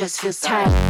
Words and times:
just 0.00 0.22
feels 0.22 0.40
tight. 0.40 0.89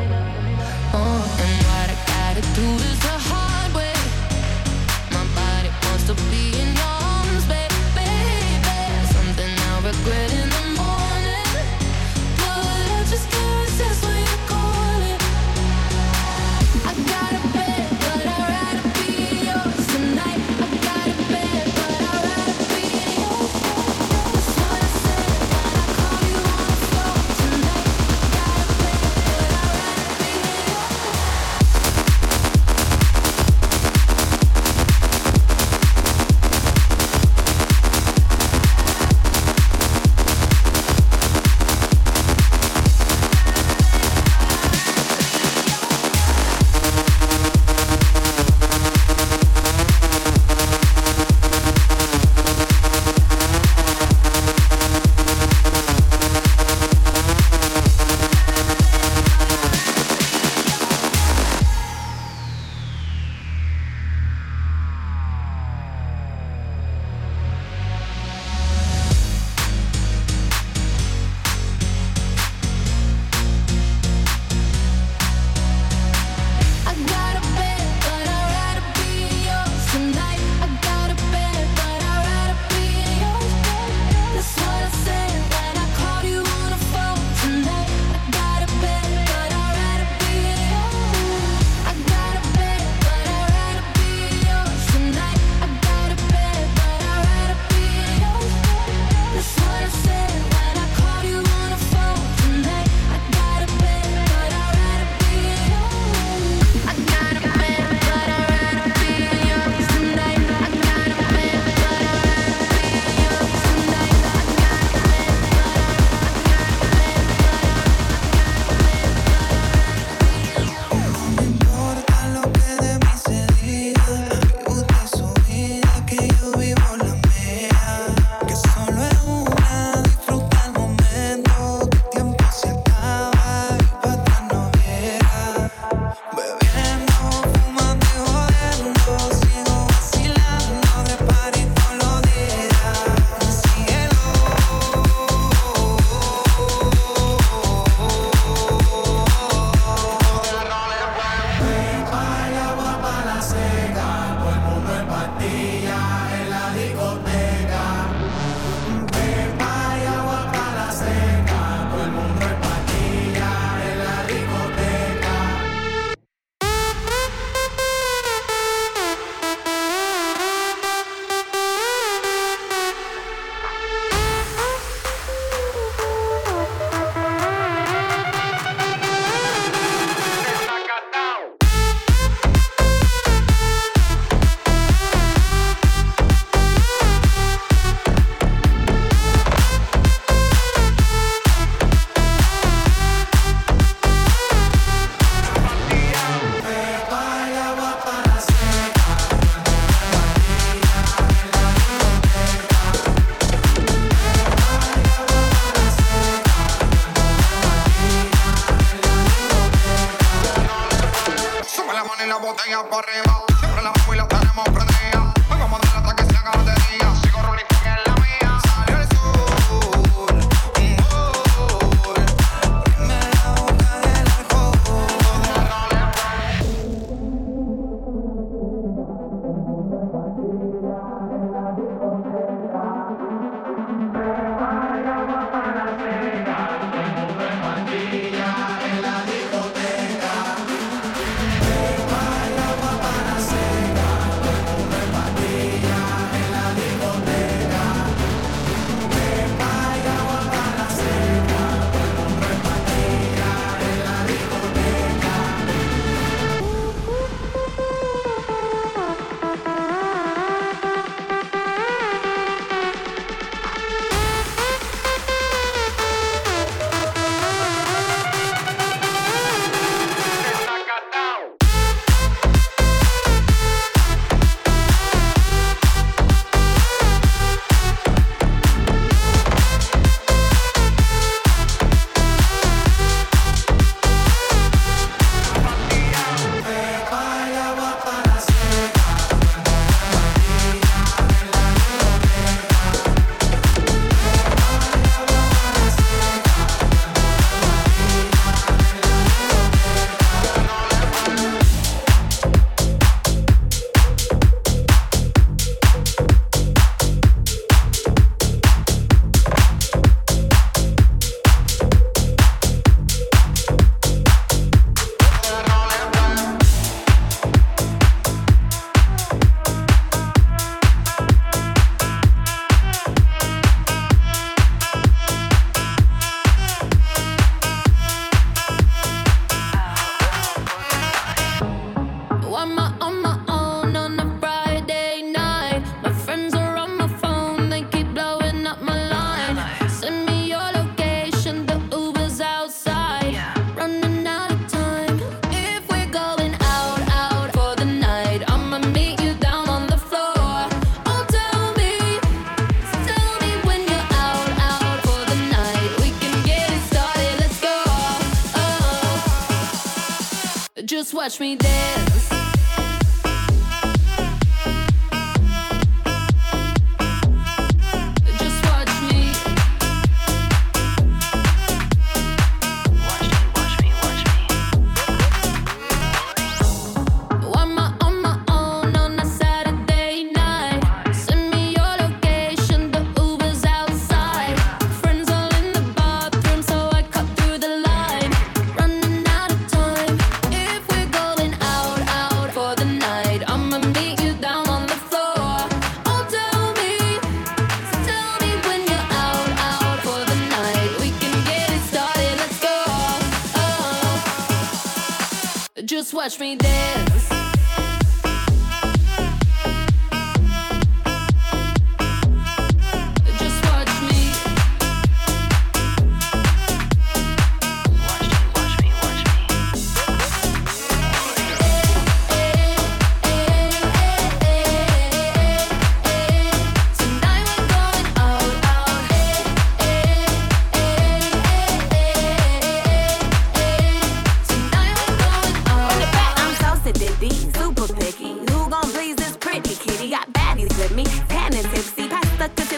touch 361.31 361.39
me. 361.39 361.70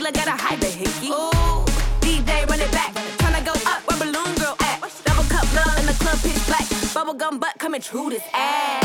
Still 0.04 0.22
I 0.22 0.26
gotta 0.26 0.44
hide 0.44 0.60
the 0.60 0.68
hickey. 0.68 1.12
Ooh, 1.14 1.64
D-Day 2.02 2.44
run 2.50 2.60
it 2.60 2.70
back. 2.74 2.94
Tryna 3.20 3.46
go 3.46 3.54
up 3.72 3.88
where 3.88 3.98
Balloon 4.00 4.36
Girl 4.36 4.58
at. 4.60 4.82
Double 5.06 5.24
cup 5.24 5.48
love 5.56 5.80
in 5.80 5.86
the 5.86 5.94
club 5.94 6.20
pitch 6.20 6.46
black. 6.46 6.66
Bubblegum 6.92 7.40
butt 7.40 7.58
coming 7.58 7.80
true 7.80 8.10
this 8.10 8.24
ass. 8.34 8.83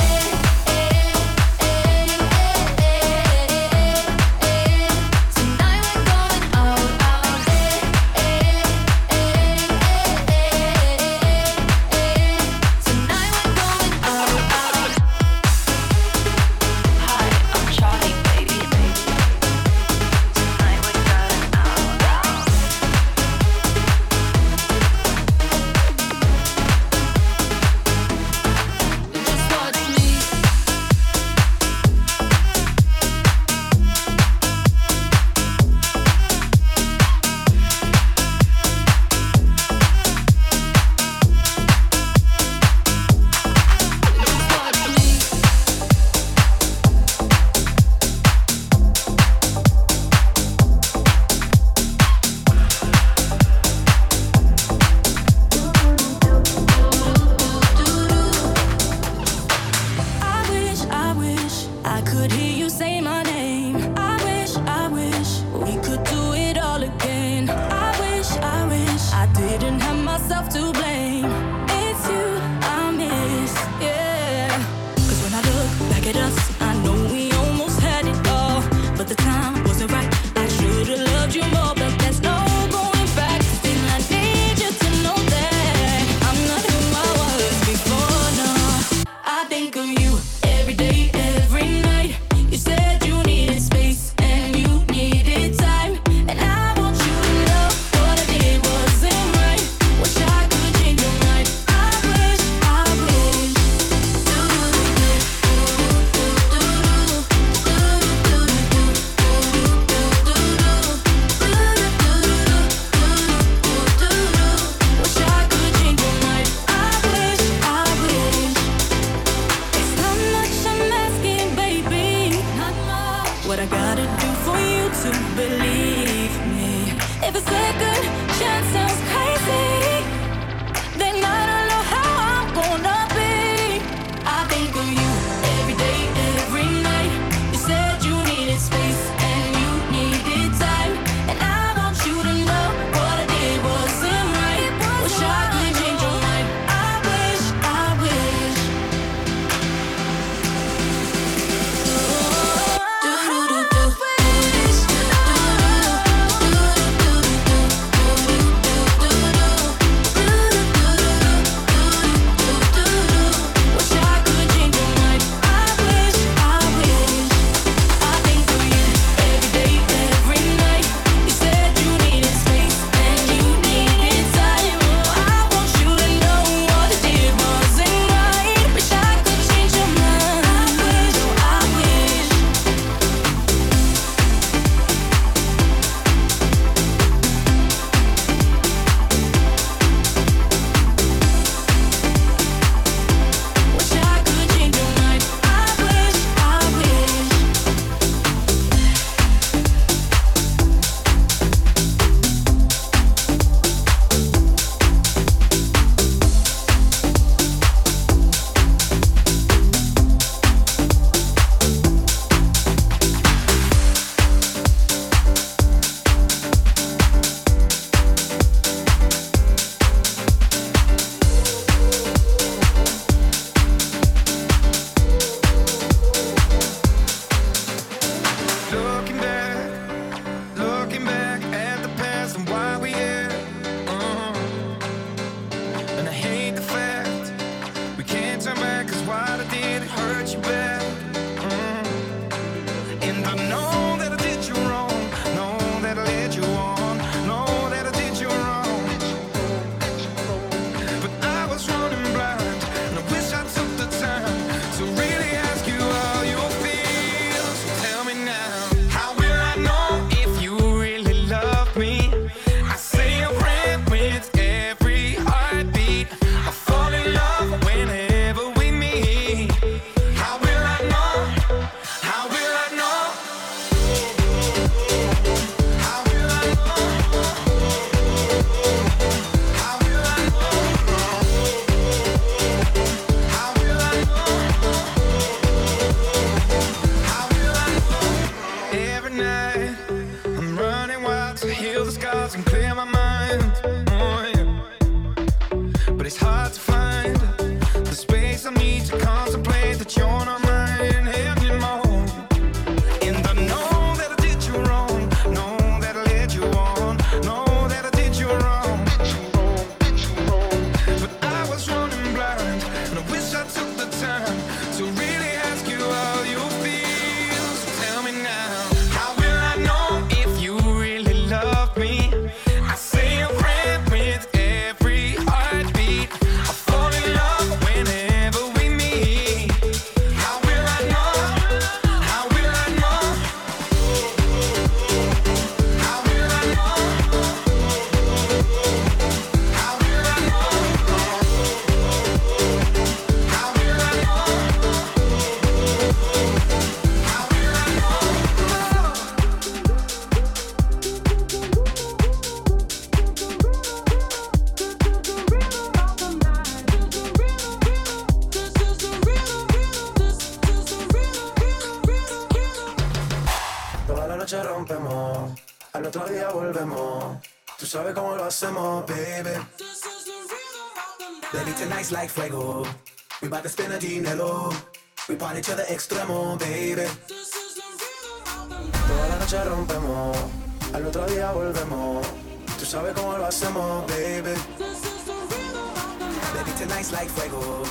like 386.93 387.11
fuego. 387.11 387.65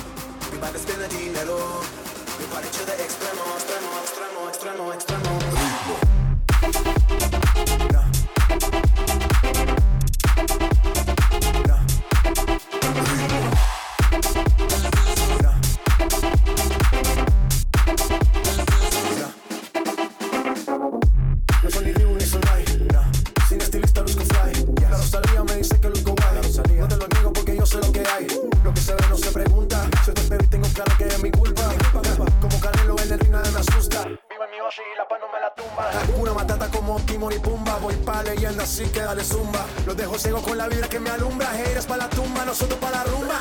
We 0.52 0.58
bout 0.58 0.72
to 0.72 0.78
spin 0.78 0.98
the 1.00 1.08
dinero. 1.08 1.58
We 2.38 2.44
party 2.52 2.68
to 2.68 2.84
the 2.86 2.92
extremo. 2.92 3.57
de 39.14 39.24
zumba. 39.24 39.64
Los 39.86 39.96
dejo 39.96 40.18
ciego 40.18 40.42
con 40.42 40.58
la 40.58 40.68
vibra 40.68 40.88
que 40.88 41.00
me 41.00 41.10
alumbra. 41.10 41.58
Heiras 41.58 41.86
para 41.86 42.04
la 42.04 42.10
tumba, 42.10 42.44
nosotros 42.44 42.78
para 42.78 42.98
la 42.98 43.04
rumba. 43.04 43.40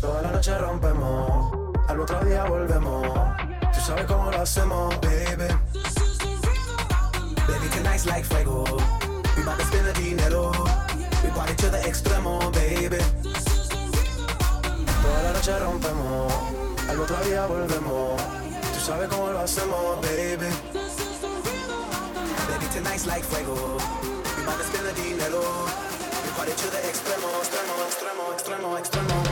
Toda 0.00 0.22
la 0.22 0.30
noche 0.30 0.56
rompemos, 0.56 1.52
al 1.88 2.00
otro 2.00 2.20
día 2.24 2.44
volvemos. 2.44 3.06
Tú 3.74 3.80
sabes 3.86 4.06
cómo 4.06 4.30
lo 4.30 4.40
hacemos, 4.40 4.94
baby. 5.00 5.48
Baby, 7.46 7.68
tonight's 7.74 8.06
like 8.06 8.24
fuego. 8.24 8.64
We 9.36 9.42
bout 9.42 9.58
to 9.58 9.64
spend 9.66 9.86
the 9.86 9.92
dinero. 10.00 10.52
We 11.22 11.30
party 11.30 11.54
to 11.56 11.70
the 11.70 11.80
extremo, 11.86 12.38
baby. 12.52 12.98
Toda 15.02 15.22
la 15.22 15.32
noche 15.32 15.58
rompemos, 15.58 16.32
al 16.88 17.00
otro 17.00 17.16
día 17.24 17.46
volvemos. 17.46 18.22
Tú 18.72 18.80
sabes 18.80 19.08
cómo 19.08 19.30
lo 19.32 19.40
hacemos, 19.40 20.00
baby. 20.00 20.48
nice 22.80 23.06
like 23.06 23.24
fuego. 23.24 23.78
Mi 24.36 24.44
mano 24.44 24.62
es 24.62 24.72
melodía, 24.72 25.28
Recuerdo 26.24 26.54
to 26.54 26.70
the 26.70 26.88
extremo, 26.88 27.28
extremo, 27.40 27.74
extremo, 27.86 28.32
extremo, 28.32 28.78
extremo. 28.78 29.27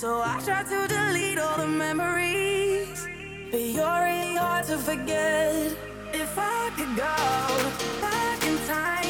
So 0.00 0.22
I 0.24 0.40
try 0.42 0.62
to 0.62 0.88
delete 0.88 1.38
all 1.38 1.58
the 1.58 1.66
memories, 1.66 3.06
but 3.50 3.60
you're 3.60 4.02
really 4.02 4.34
hard 4.34 4.64
to 4.68 4.78
forget. 4.78 5.76
If 6.14 6.38
I 6.38 6.70
could 6.74 6.96
go 6.96 8.00
back 8.00 8.42
in 8.46 8.56
time. 8.66 9.09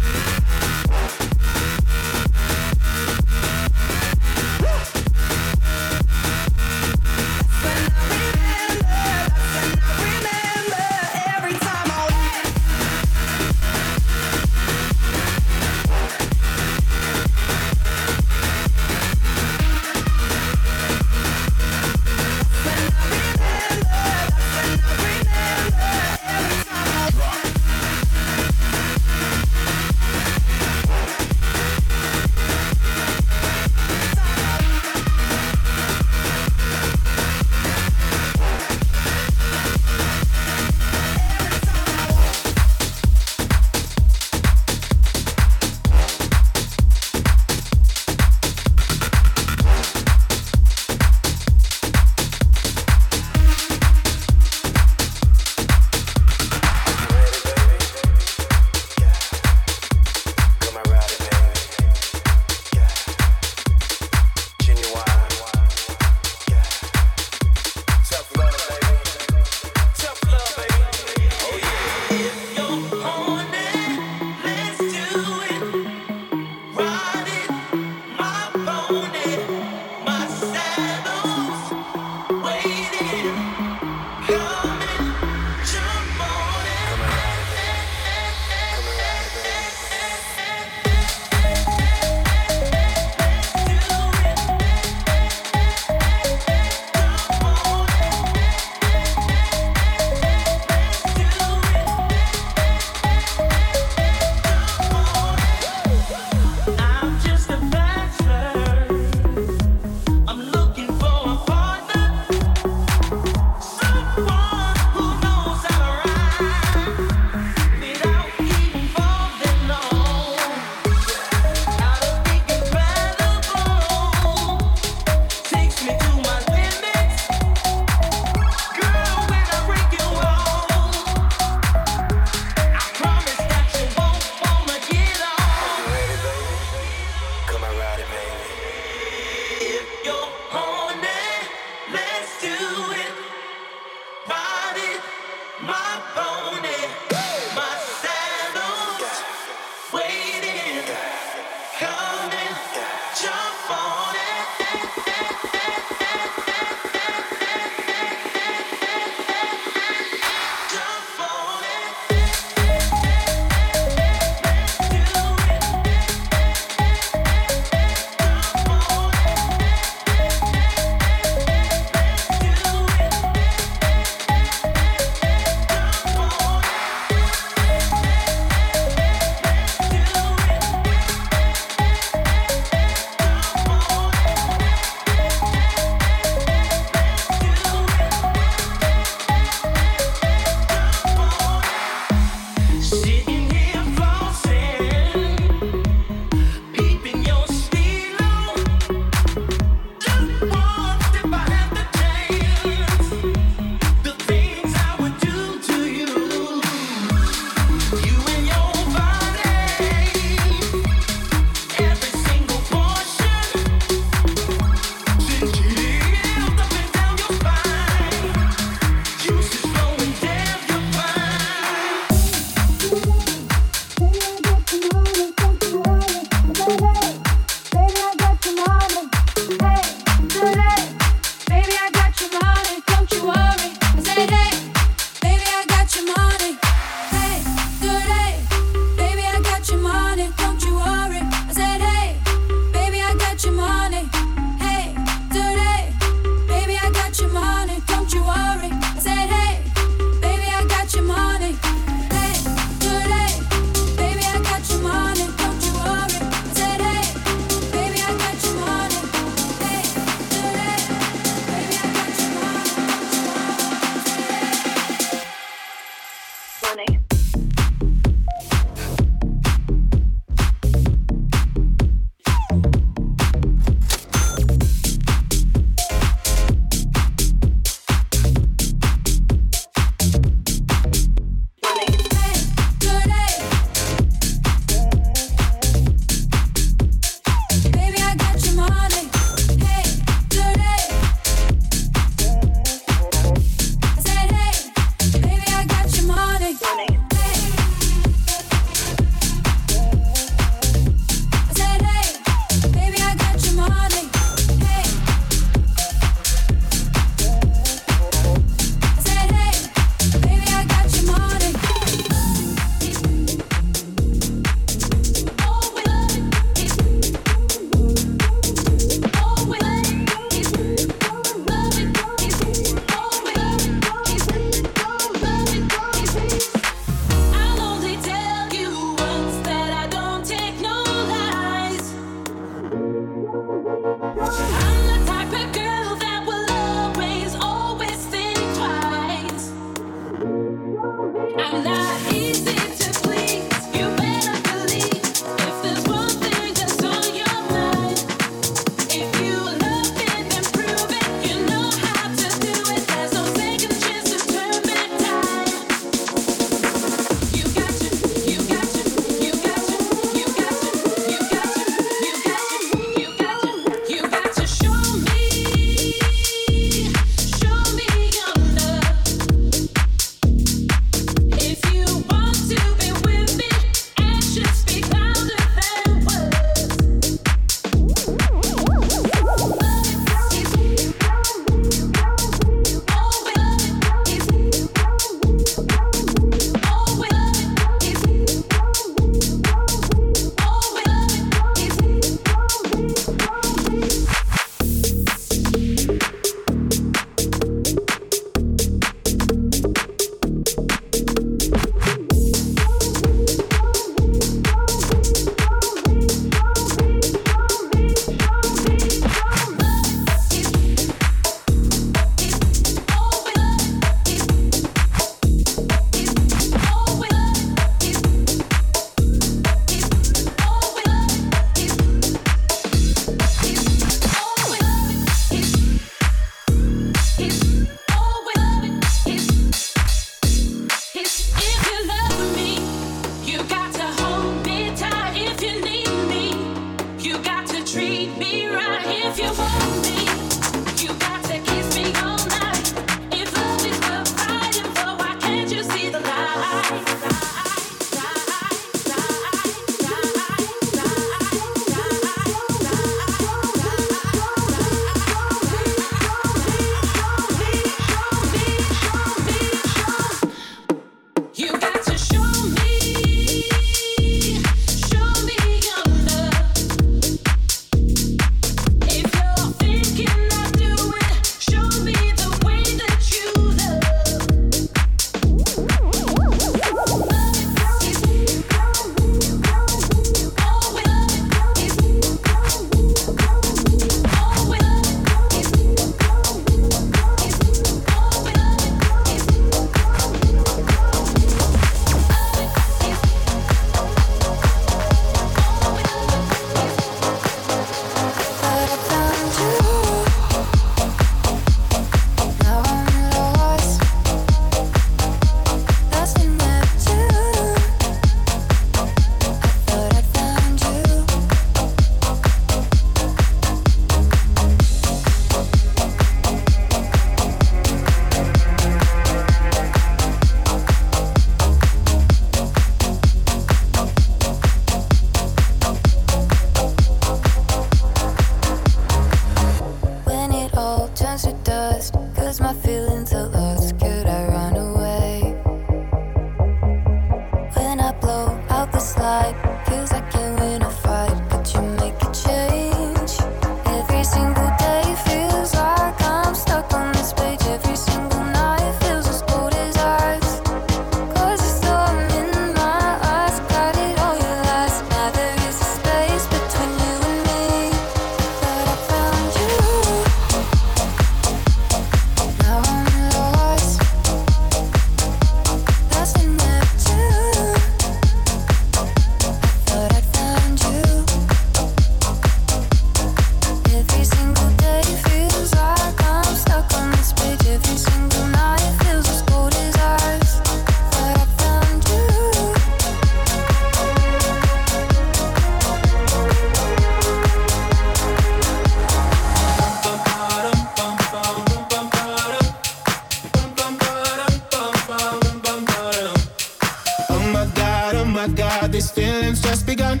Feelings 598.90 599.40
just 599.40 599.66
begun. 599.66 600.00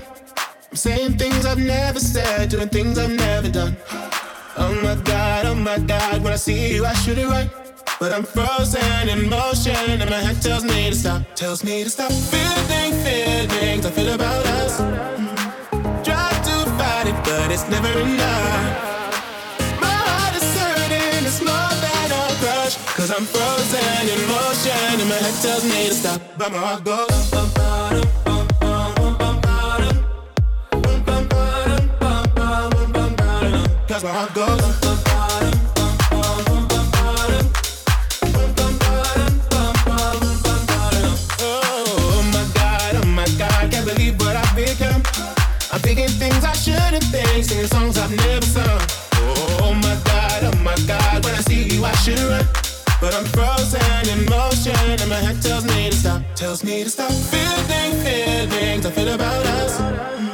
I'm 0.70 0.76
saying 0.76 1.18
things 1.18 1.46
I've 1.46 1.58
never 1.58 2.00
said, 2.00 2.50
doing 2.50 2.68
things 2.68 2.98
I've 2.98 3.10
never 3.10 3.48
done. 3.48 3.76
Oh 4.56 4.74
my 4.82 4.96
god, 5.02 5.46
oh 5.46 5.54
my 5.54 5.78
god, 5.78 6.22
when 6.22 6.32
I 6.32 6.36
see 6.36 6.74
you, 6.74 6.84
I 6.84 6.92
shoot 6.94 7.18
it 7.18 7.28
right. 7.28 7.50
But 8.00 8.12
I'm 8.12 8.24
frozen 8.24 9.08
in 9.08 9.28
motion, 9.28 10.00
and 10.02 10.10
my 10.10 10.18
head 10.18 10.42
tells 10.42 10.64
me 10.64 10.90
to 10.90 10.96
stop, 10.96 11.22
tells 11.34 11.62
me 11.62 11.84
to 11.84 11.90
stop. 11.90 12.10
Feeling 12.10 12.92
feelings 13.04 13.86
I 13.86 13.90
feel 13.90 14.12
about 14.12 14.44
us. 14.46 14.78
Try 16.04 16.30
to 16.48 16.56
fight 16.78 17.06
it, 17.06 17.18
but 17.24 17.50
it's 17.50 17.68
never 17.68 17.92
enough. 18.00 19.80
My 19.80 19.86
heart 19.86 20.34
is 20.36 20.44
hurting, 20.58 21.24
it's 21.24 21.40
more 21.40 21.74
than 21.84 22.08
a 22.12 22.24
crush. 22.42 22.76
Cause 22.96 23.10
I'm 23.10 23.24
frozen 23.24 24.08
in 24.10 24.20
motion, 24.26 25.00
and 25.00 25.08
my 25.08 25.16
head 25.16 25.36
tells 25.40 25.64
me 25.64 25.88
to 25.88 25.94
stop, 25.94 26.20
but 26.36 26.50
my 26.52 26.58
heart 26.58 26.84
goes. 26.84 27.30
bum, 27.30 27.53
thinking 45.94 46.08
things 46.08 46.44
I 46.44 46.52
shouldn't 46.52 47.04
think, 47.04 47.44
singing 47.44 47.66
songs 47.66 47.98
I've 47.98 48.10
never 48.10 48.46
sung. 48.46 48.80
Oh 49.62 49.74
my 49.74 49.96
god, 50.04 50.44
oh 50.44 50.56
my 50.62 50.76
god, 50.86 51.24
when 51.24 51.34
I 51.34 51.40
see 51.40 51.62
you 51.62 51.84
I 51.84 51.92
should 52.02 52.18
run. 52.18 52.46
But 53.00 53.14
I'm 53.14 53.24
frozen 53.26 54.08
in 54.08 54.24
motion 54.26 54.74
and 54.74 55.08
my 55.08 55.16
head 55.16 55.40
tells 55.42 55.64
me 55.64 55.90
to 55.90 55.96
stop, 55.96 56.22
tells 56.34 56.64
me 56.64 56.84
to 56.84 56.90
stop. 56.90 57.12
Feeling 57.12 57.92
feelings 58.02 58.86
I 58.86 58.90
feel 58.90 59.08
about 59.08 59.46
us. 59.46 60.33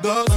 my. 0.00 0.31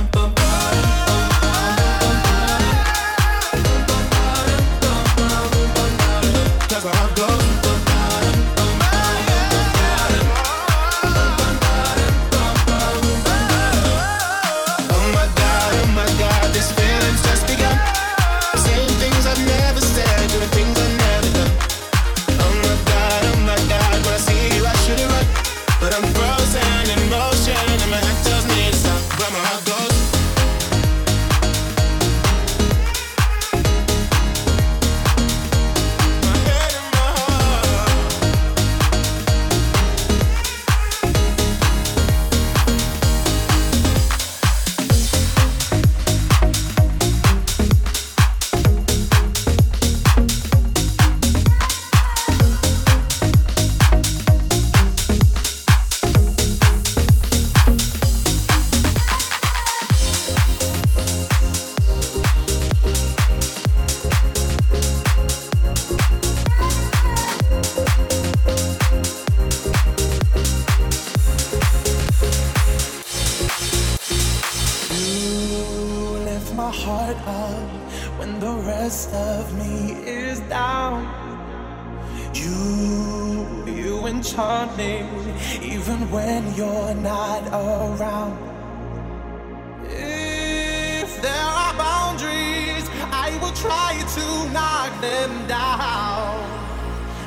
You're 86.85 86.95
not 86.95 87.43
around. 87.47 88.37
If 89.89 91.21
there 91.21 91.49
are 91.63 91.73
boundaries, 91.73 92.87
I 93.11 93.37
will 93.41 93.53
try 93.53 93.93
to 94.17 94.25
knock 94.53 94.91
them 95.01 95.47
down. 95.47 96.45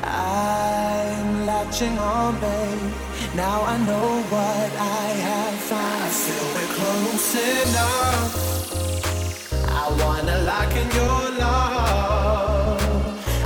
I'm 0.05 1.47
latching 1.47 1.99
on, 1.99 2.39
babe. 2.41 2.93
Now 3.35 3.63
I 3.63 3.79
know 3.79 4.23
what 4.35 4.71
I 4.79 5.07
have 5.27 5.59
found. 5.71 6.03
I 6.03 6.11
feel 6.23 6.47
we're 6.55 6.73
close 6.79 7.31
enough. 7.67 8.33
I 9.69 9.85
wanna 10.01 10.39
lock 10.51 10.73
in 10.83 10.89
your 11.01 11.23
love. 11.45 12.81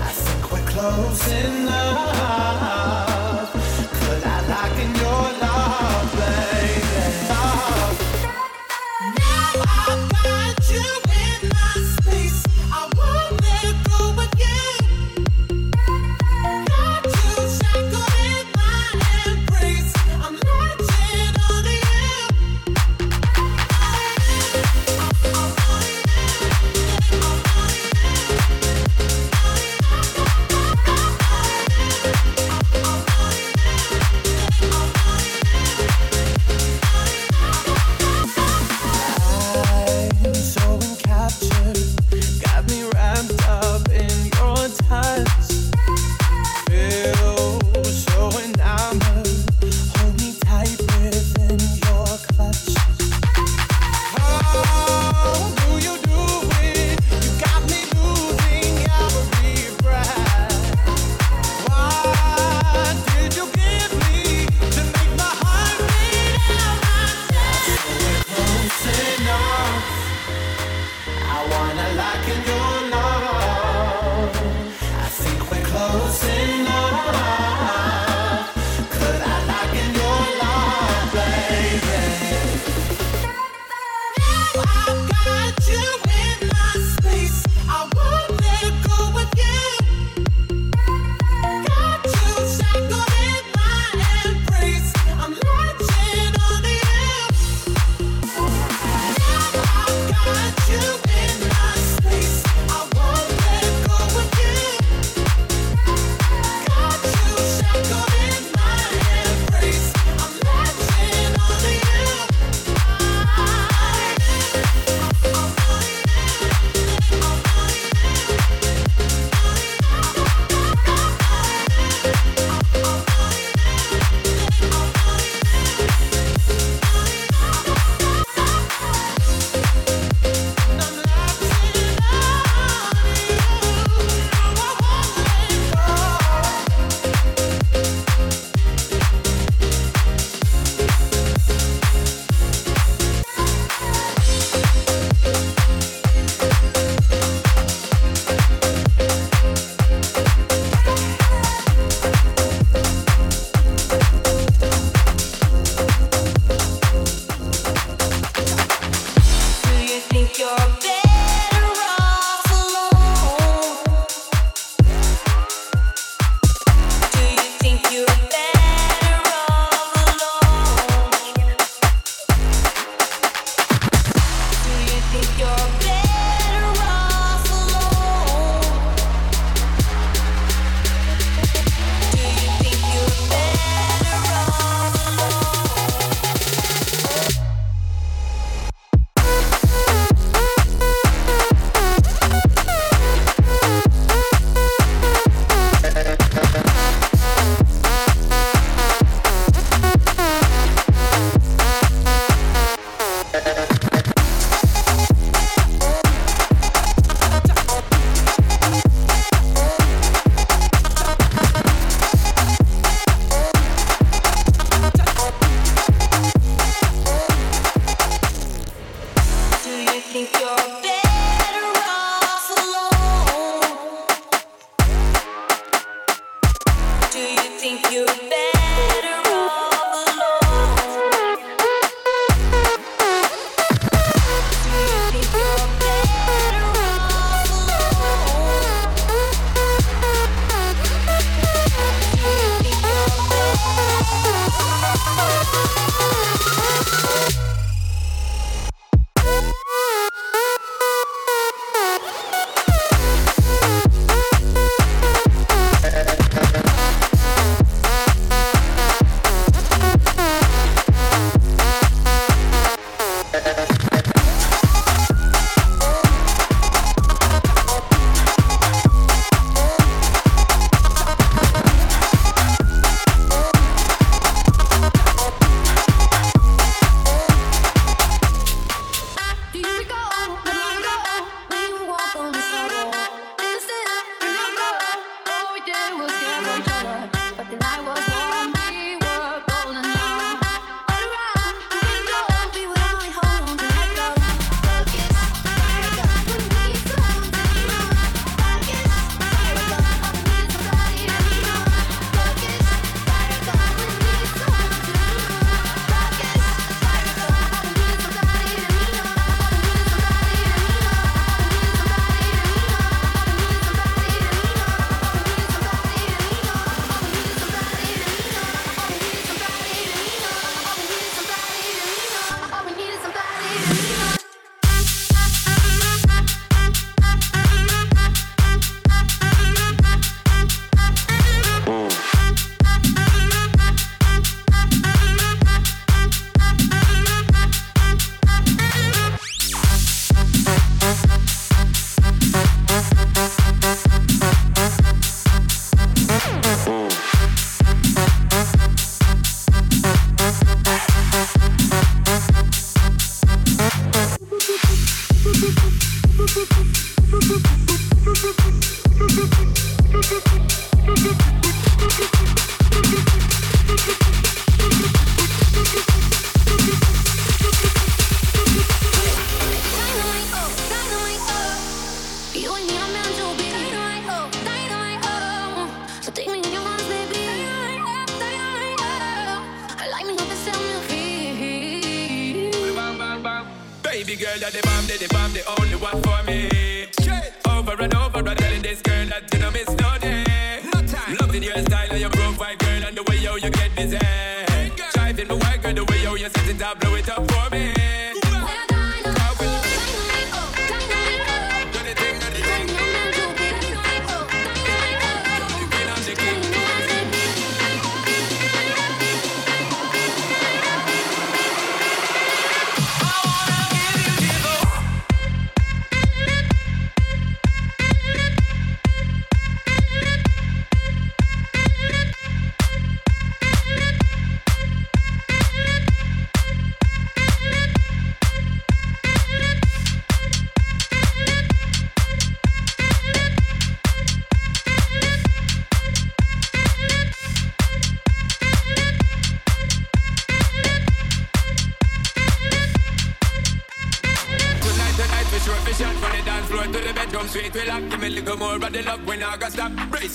I 0.09 0.11
think 0.25 0.43
we're 0.53 0.69
close 0.75 1.29
enough. 1.29 1.92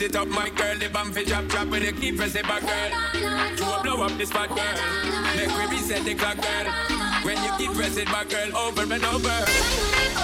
it 0.07 0.15
up, 0.15 0.27
my 0.27 0.49
girl. 0.49 0.77
The 0.77 0.89
bam 0.89 1.11
chop 1.11 1.25
chop, 1.25 1.45
drop 1.47 1.67
with 1.67 1.83
the 1.85 1.91
key, 1.91 2.11
press 2.11 2.35
it 2.35 2.43
back, 2.43 2.61
girl. 2.61 2.91
You 3.57 3.65
will 3.65 3.83
blow 3.83 4.05
up 4.05 4.17
this 4.17 4.29
spot, 4.29 4.49
girl. 4.49 4.77
Make 5.35 5.49
me 5.49 5.65
reset 5.75 6.03
the 6.05 6.15
clock, 6.15 6.37
girl. 6.37 6.65
When 7.23 7.37
you 7.43 7.51
keep 7.57 7.71
pressing 7.73 8.05
my 8.05 8.05
back, 8.05 8.29
girl, 8.29 8.55
over 8.55 8.93
and 8.93 9.05
over. 9.05 10.16